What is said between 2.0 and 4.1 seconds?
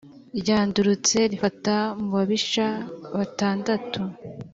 babisha batandatu,